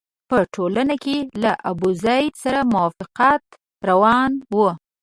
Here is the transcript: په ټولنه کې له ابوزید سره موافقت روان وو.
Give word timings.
په 0.29 0.37
ټولنه 0.53 0.95
کې 1.03 1.17
له 1.43 1.51
ابوزید 1.71 2.33
سره 2.43 2.59
موافقت 2.73 3.43
روان 3.89 4.31
وو. 4.53 4.69